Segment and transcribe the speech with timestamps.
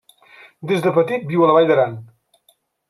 [0.71, 1.97] Des de petit viu a la vall d'Aran.